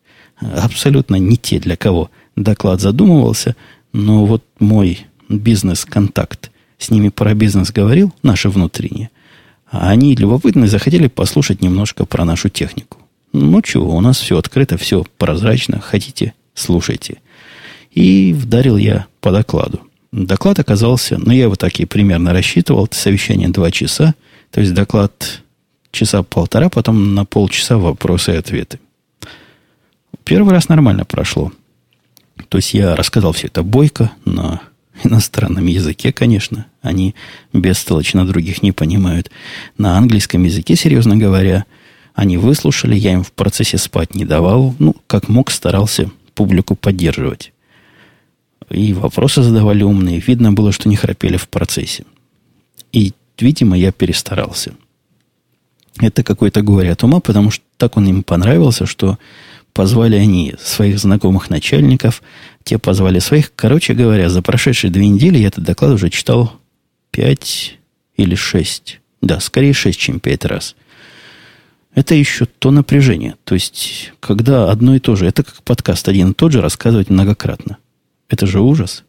[0.41, 3.57] Абсолютно не те, для кого доклад задумывался.
[3.93, 9.11] Но вот мой бизнес-контакт с ними про бизнес говорил, наши внутренние.
[9.71, 12.99] Они любопытные захотели послушать немножко про нашу технику.
[13.33, 15.81] Ну чего, у нас все открыто, все прозрачно.
[15.81, 17.19] Хотите, слушайте.
[17.91, 19.81] И вдарил я по докладу.
[20.13, 24.15] Доклад оказался, ну, я его так и примерно рассчитывал, совещание два часа,
[24.51, 25.43] то есть доклад
[25.91, 28.79] часа полтора, потом на полчаса вопросы и ответы.
[30.25, 31.53] Первый раз нормально прошло.
[32.49, 34.61] То есть я рассказал все это бойко на
[35.05, 36.67] иностранном языке, конечно.
[36.83, 37.15] Они
[37.53, 39.31] бестолочь на других не понимают.
[39.77, 41.65] На английском языке, серьезно говоря,
[42.15, 44.75] они выслушали, я им в процессе спать не давал.
[44.79, 47.53] Ну, как мог, старался публику поддерживать.
[48.71, 50.21] И вопросы задавали умные.
[50.21, 52.05] Видно было, что не храпели в процессе.
[52.93, 54.75] И, видимо, я перестарался.
[56.01, 59.19] Это какой-то горе от ума, потому что так он им понравился, что
[59.73, 62.23] позвали они своих знакомых начальников,
[62.63, 63.53] те позвали своих.
[63.57, 66.53] Короче говоря, за прошедшие две недели я этот доклад уже читал
[67.11, 67.79] пять
[68.17, 69.01] или шесть.
[69.23, 70.77] Да, скорее шесть, чем пять раз.
[71.95, 73.37] Это еще то напряжение.
[73.45, 77.11] То есть, когда одно и то же, это как подкаст один и тот же рассказывать
[77.11, 77.79] многократно.
[78.29, 79.05] Это же ужас.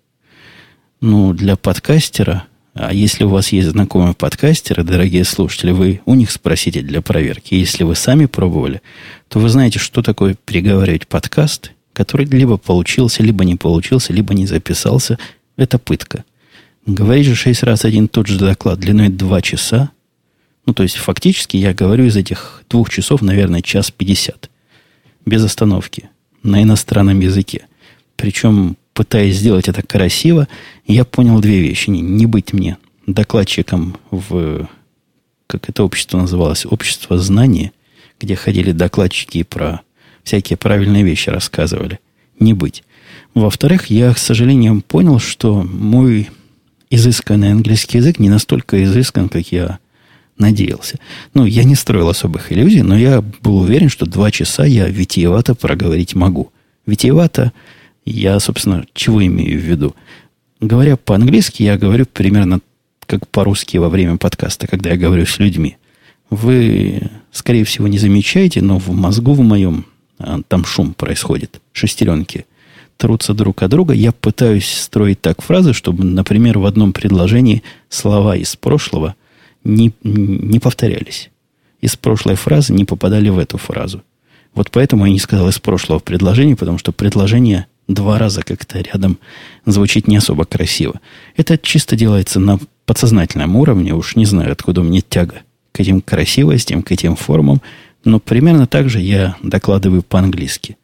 [1.01, 6.31] Ну, для подкастера, а если у вас есть знакомые подкастеры, дорогие слушатели, вы у них
[6.31, 7.53] спросите для проверки.
[7.53, 8.81] Если вы сами пробовали,
[9.27, 14.45] то вы знаете, что такое переговаривать подкаст, который либо получился, либо не получился, либо не
[14.45, 15.17] записался.
[15.57, 16.23] Это пытка.
[16.85, 19.91] Говорить же шесть раз один тот же доклад длиной два часа.
[20.69, 24.51] Ну, то есть, фактически я говорю из этих двух часов, наверное, час пятьдесят.
[25.25, 26.11] Без остановки.
[26.43, 27.65] На иностранном языке.
[28.15, 30.47] Причем пытаясь сделать это красиво,
[30.85, 31.89] я понял две вещи.
[31.89, 32.77] Не, не быть мне
[33.07, 34.69] докладчиком в,
[35.47, 37.71] как это общество называлось, общество знания,
[38.19, 39.81] где ходили докладчики про
[40.23, 41.99] всякие правильные вещи рассказывали.
[42.39, 42.83] Не быть.
[43.33, 46.29] Во-вторых, я, к сожалению, понял, что мой
[46.91, 49.79] изысканный английский язык не настолько изыскан, как я
[50.39, 50.97] надеялся.
[51.33, 55.53] Ну, я не строил особых иллюзий, но я был уверен, что два часа я витиевато
[55.53, 56.51] проговорить могу.
[56.85, 57.51] Витиевато
[58.05, 59.95] я, собственно, чего имею в виду?
[60.59, 62.61] Говоря по-английски, я говорю примерно
[63.05, 65.77] как по-русски во время подкаста, когда я говорю с людьми.
[66.29, 69.85] Вы, скорее всего, не замечаете, но в мозгу в моем
[70.19, 71.59] а, там шум происходит.
[71.73, 72.45] Шестеренки
[72.97, 73.93] трутся друг от друга.
[73.93, 79.15] Я пытаюсь строить так фразы, чтобы, например, в одном предложении слова из прошлого
[79.63, 81.29] не, не повторялись.
[81.81, 84.03] Из прошлой фразы не попадали в эту фразу.
[84.53, 89.17] Вот поэтому я не сказал из прошлого предложения, потому что предложение два раза как-то рядом
[89.65, 90.99] звучит не особо красиво.
[91.35, 93.93] Это чисто делается на подсознательном уровне.
[93.93, 95.41] Уж не знаю, откуда у меня тяга
[95.71, 97.61] к этим красивостям, к этим формам.
[98.03, 100.77] Но примерно так же я докладываю по-английски.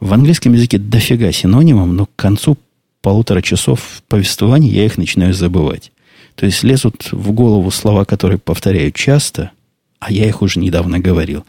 [0.00, 2.56] В английском языке дофига синонимов, но к концу
[3.02, 5.92] полутора часов повествования я их начинаю забывать.
[6.38, 9.50] То есть лезут в голову слова, которые повторяю часто,
[9.98, 11.44] а я их уже недавно говорил.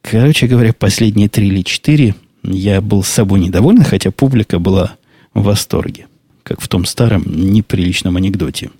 [0.00, 4.96] Короче говоря, последние три или четыре я был с собой недоволен, хотя публика была
[5.34, 6.06] в восторге.
[6.44, 8.70] Как в том старом неприличном анекдоте.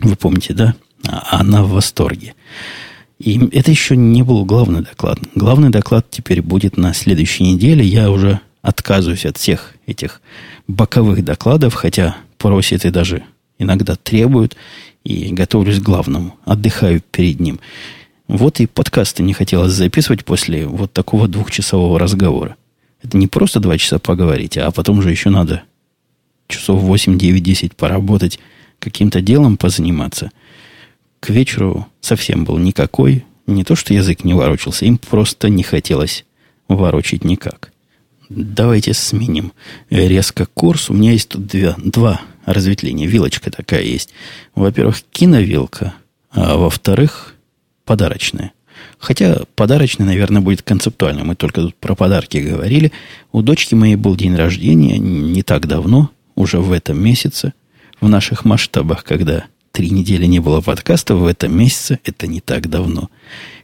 [0.00, 0.74] Вы помните, да?
[1.08, 2.34] А она в восторге.
[3.18, 5.18] И это еще не был главный доклад.
[5.34, 7.86] Главный доклад теперь будет на следующей неделе.
[7.86, 10.20] Я уже отказываюсь от всех этих
[10.68, 13.22] боковых докладов, хотя просят и даже
[13.58, 14.56] иногда требуют,
[15.04, 16.36] и готовлюсь к главному.
[16.44, 17.60] Отдыхаю перед ним.
[18.28, 22.56] Вот и подкасты не хотелось записывать после вот такого двухчасового разговора.
[23.02, 25.64] Это не просто два часа поговорить, а потом же еще надо
[26.46, 28.38] часов 8, 9, 10 поработать,
[28.78, 30.30] каким-то делом позаниматься.
[31.20, 33.24] К вечеру совсем был никакой.
[33.46, 36.24] Не то, что язык не ворочался, им просто не хотелось
[36.68, 37.72] ворочить никак.
[38.28, 39.52] Давайте сменим
[39.90, 40.90] резко курс.
[40.90, 43.06] У меня есть тут две, два разветвления.
[43.06, 44.10] Вилочка такая есть.
[44.54, 45.94] Во-первых, киновилка,
[46.30, 47.34] а во-вторых,
[47.84, 48.52] подарочная.
[48.98, 51.24] Хотя подарочный, наверное, будет концептуально.
[51.24, 52.92] Мы только тут про подарки говорили.
[53.32, 57.52] У дочки моей был день рождения не так давно, уже в этом месяце.
[58.00, 62.68] В наших масштабах, когда три недели не было подкаста, в этом месяце это не так
[62.68, 63.10] давно.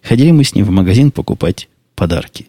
[0.03, 2.49] Ходили мы с ним в магазин покупать подарки.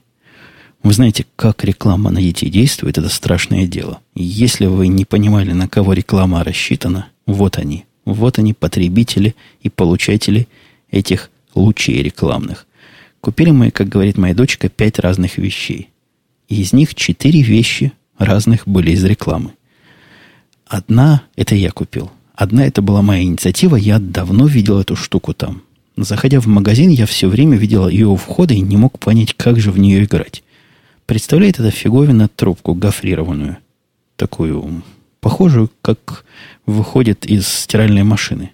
[0.81, 3.99] Вы знаете, как реклама на детей действует, это страшное дело.
[4.15, 7.85] Если вы не понимали, на кого реклама рассчитана, вот они.
[8.05, 10.47] Вот они, потребители и получатели
[10.89, 12.65] этих лучей рекламных.
[13.21, 15.89] Купили мы, как говорит моя дочка, пять разных вещей.
[16.47, 19.51] И из них четыре вещи разных были из рекламы.
[20.65, 22.09] Одна, это я купил.
[22.33, 25.61] Одна, это была моя инициатива, я давно видел эту штуку там.
[25.97, 29.59] Заходя в магазин, я все время видел ее у входа и не мог понять, как
[29.59, 30.41] же в нее играть.
[31.09, 33.57] Представляет эта фиговина трубку гофрированную.
[34.15, 34.83] Такую,
[35.21, 36.23] похожую, как
[36.67, 38.51] выходит из стиральной машины.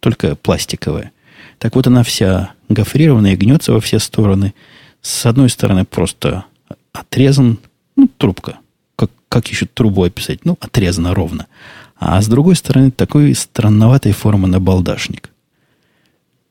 [0.00, 1.12] Только пластиковая.
[1.58, 4.54] Так вот она вся гофрированная, гнется во все стороны.
[5.02, 6.46] С одной стороны просто
[6.94, 7.58] отрезан,
[7.96, 8.60] ну, трубка.
[8.96, 10.46] Как, как еще трубу описать?
[10.46, 11.48] Ну, отрезана ровно.
[11.96, 15.28] А с другой стороны такой странноватой формы набалдашник.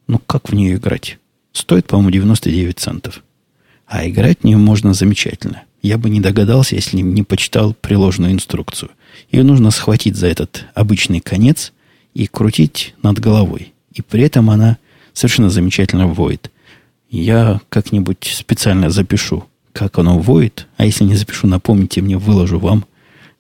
[0.05, 1.18] Ну, как в нее играть?
[1.53, 3.24] Стоит, по-моему, 99 центов.
[3.88, 5.64] А играть в нее можно замечательно.
[5.82, 8.92] Я бы не догадался, если не почитал приложенную инструкцию.
[9.32, 11.72] Ее нужно схватить за этот обычный конец
[12.14, 13.74] и крутить над головой.
[13.94, 14.78] И при этом она
[15.14, 16.52] совершенно замечательно воет.
[17.10, 20.68] Я как-нибудь специально запишу, как оно воет.
[20.76, 22.86] А если не запишу, напомните мне, выложу вам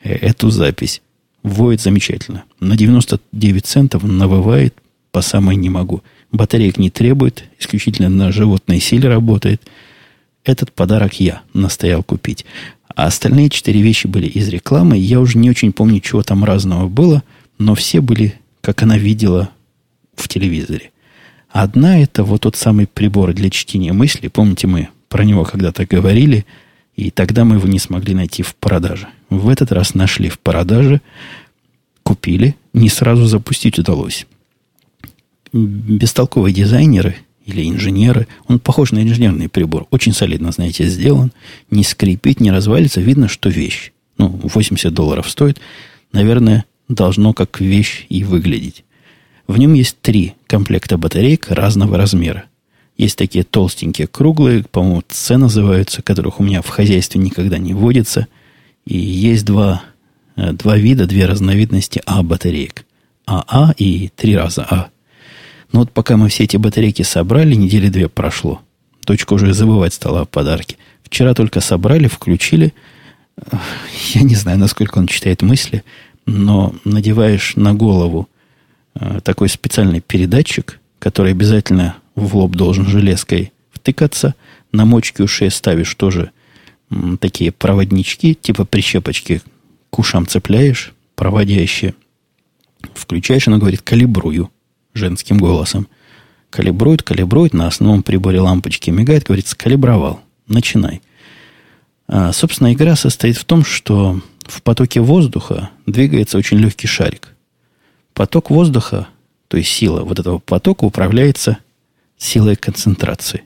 [0.01, 1.01] э, эту запись.
[1.43, 2.45] Воет замечательно.
[2.59, 4.75] На 99 центов навывает
[5.11, 6.03] по самой не могу.
[6.31, 9.61] Батареек не требует, исключительно на животной силе работает.
[10.47, 12.45] Этот подарок я настоял купить.
[12.95, 14.97] А остальные четыре вещи были из рекламы.
[14.97, 17.21] Я уже не очень помню, чего там разного было,
[17.59, 19.49] но все были, как она видела
[20.15, 20.91] в телевизоре.
[21.49, 24.29] Одна это вот тот самый прибор для чтения мыслей.
[24.29, 26.45] Помните, мы про него когда-то говорили,
[26.95, 29.09] и тогда мы его не смогли найти в продаже.
[29.29, 31.01] В этот раз нашли в продаже,
[32.03, 34.25] купили, не сразу запустить удалось.
[35.51, 37.17] Бестолковые дизайнеры
[37.47, 41.31] или инженеры, он похож на инженерный прибор, очень солидно, знаете, сделан,
[41.71, 43.93] не скрипит, не развалится, видно, что вещь.
[44.17, 45.59] Ну, 80 долларов стоит,
[46.11, 48.83] наверное, должно как вещь и выглядеть.
[49.47, 52.43] В нем есть три комплекта батареек разного размера.
[52.97, 58.27] Есть такие толстенькие, круглые, по-моему, С называются, которых у меня в хозяйстве никогда не водится.
[58.85, 59.83] И есть два,
[60.35, 62.85] э, два вида, две разновидности А батареек.
[63.25, 64.89] АА и три раза А.
[65.71, 68.61] Но вот пока мы все эти батарейки собрали, недели две прошло.
[69.05, 70.77] Дочка уже забывать стала о подарке.
[71.03, 72.73] Вчера только собрали, включили.
[74.13, 75.83] Я не знаю, насколько он читает мысли,
[76.25, 78.27] но надеваешь на голову
[78.99, 84.35] Э, такой специальный передатчик, который обязательно в лоб должен железкой втыкаться.
[84.71, 86.31] На мочке ушей ставишь тоже
[87.19, 89.41] такие проводнички, типа прищепочки
[89.89, 91.93] к ушам цепляешь, проводящие.
[92.93, 94.49] Включаешь, она говорит, калибрую
[94.97, 95.87] женским голосом.
[96.49, 101.01] Калибрует, калибрует, на основном приборе лампочки мигает, говорит, скалибровал, начинай.
[102.07, 107.35] А, собственно, игра состоит в том, что в потоке воздуха двигается очень легкий шарик.
[108.13, 109.07] Поток воздуха,
[109.47, 111.57] то есть сила вот этого потока управляется
[112.17, 113.43] силой концентрации.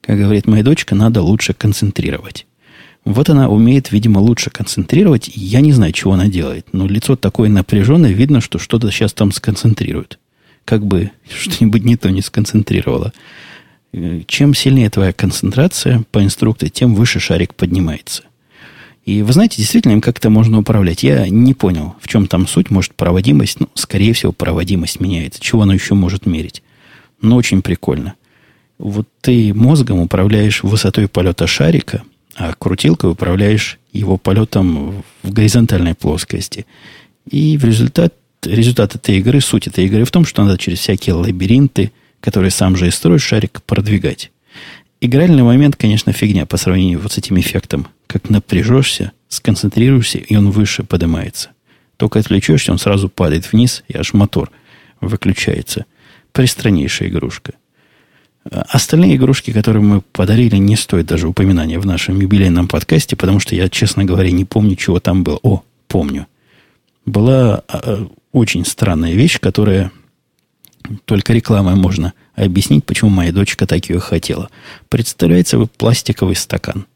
[0.00, 2.46] Как говорит моя дочка, надо лучше концентрировать.
[3.04, 5.30] Вот она умеет, видимо, лучше концентрировать.
[5.34, 6.68] Я не знаю, чего она делает.
[6.72, 10.18] Но лицо такое напряженное, видно, что что-то сейчас там сконцентрирует.
[10.70, 13.12] Как бы что-нибудь не то не сконцентрировало.
[14.28, 18.22] Чем сильнее твоя концентрация по инструкции, тем выше шарик поднимается.
[19.04, 21.02] И вы знаете, действительно им как-то можно управлять.
[21.02, 22.70] Я не понял, в чем там суть.
[22.70, 25.40] Может, проводимость, ну, скорее всего, проводимость меняется.
[25.40, 26.62] Чего оно еще может мерить?
[27.20, 28.14] Но очень прикольно.
[28.78, 32.04] Вот ты мозгом управляешь высотой полета шарика,
[32.36, 36.64] а крутилкой управляешь его полетом в горизонтальной плоскости.
[37.28, 41.14] И в результат, результат этой игры, суть этой игры в том, что надо через всякие
[41.14, 44.30] лабиринты, которые сам же и строишь, шарик продвигать.
[45.00, 50.50] Игральный момент, конечно, фигня по сравнению вот с этим эффектом как напряжешься, сконцентрируешься, и он
[50.50, 51.50] выше поднимается.
[51.96, 54.50] Только отвлечешься, он сразу падает вниз, и аж мотор
[55.00, 55.86] выключается.
[56.32, 57.54] Пристраннейшая игрушка.
[58.50, 63.38] А остальные игрушки, которые мы подарили, не стоят даже упоминания в нашем юбилейном подкасте, потому
[63.38, 65.38] что я, честно говоря, не помню, чего там было.
[65.42, 66.26] О, помню.
[67.06, 69.90] Была а, очень странная вещь, которая
[71.04, 74.50] только рекламой можно объяснить, почему моя дочка так ее хотела.
[74.88, 76.86] Представляется вы пластиковый стакан.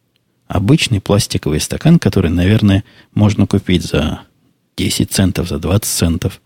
[0.46, 4.20] Обычный пластиковый стакан, который, наверное, можно купить за
[4.76, 6.40] 10 центов, за 20 центов.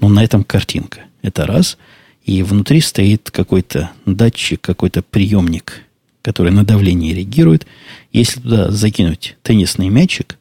[0.00, 1.00] Но на этом картинка.
[1.22, 1.78] Это раз.
[2.24, 5.82] И внутри стоит какой-то датчик, какой-то приемник,
[6.22, 7.66] который на давление реагирует.
[8.12, 10.38] Если туда закинуть теннисный мячик,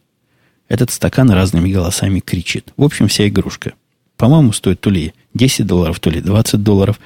[0.67, 2.73] этот стакан разными голосами кричит.
[2.75, 3.73] В общем, вся игрушка.
[4.17, 6.99] По-моему, стоит то ли 10 долларов, то ли 20 долларов.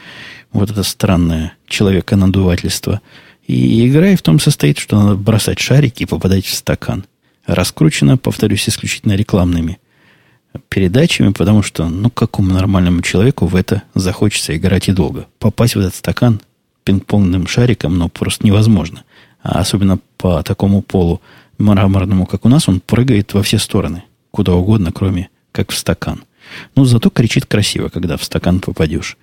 [0.51, 3.01] Вот это странное человека-надувательство–
[3.51, 7.05] и игра и в том состоит, что надо бросать шарики и попадать в стакан.
[7.45, 9.80] Раскручено, повторюсь, исключительно рекламными
[10.70, 15.28] передачами, потому что, ну, какому нормальному человеку в это захочется играть и долго.
[15.39, 16.41] Попасть в этот стакан
[16.86, 19.03] пинг-понгным шариком, ну, просто невозможно.
[19.41, 21.22] А особенно по такому полу
[21.57, 24.03] мраморному, как у нас, он прыгает во все стороны.
[24.32, 26.24] Куда угодно, кроме как в стакан.
[26.76, 29.18] Ну, зато кричит красиво, когда в стакан попадешь.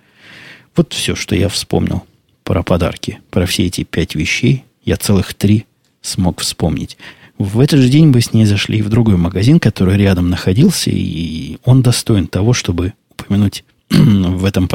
[0.75, 2.03] Вот все, что я вспомнил
[2.43, 5.65] про подарки, про все эти пять вещей, я целых три
[6.01, 6.97] смог вспомнить.
[7.37, 11.57] В этот же день мы с ней зашли в другой магазин, который рядом находился, и
[11.63, 14.67] он достоин того, чтобы упомянуть в этом